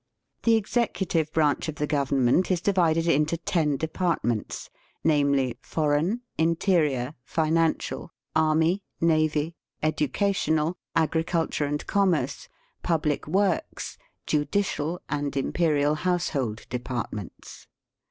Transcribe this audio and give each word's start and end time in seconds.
The 0.41 0.55
executive 0.55 1.31
branch 1.31 1.67
of 1.69 1.75
the 1.75 1.85
Government 1.85 2.49
is 2.49 2.59
divided 2.59 3.05
into 3.07 3.37
ten 3.37 3.77
departments, 3.77 4.71
namely, 5.03 5.59
foreign, 5.61 6.21
interior, 6.39 7.13
financial, 7.23 8.09
army, 8.35 8.81
navy, 8.99 9.53
educational, 9.83 10.75
agriculture 10.95 11.65
and 11.65 11.85
commerce, 11.85 12.49
public 12.81 13.27
works, 13.27 13.99
judicial, 14.25 14.99
and 15.07 15.37
imperial 15.37 15.93
household 15.93 16.65
depart 16.71 17.13
ments. 17.13 17.67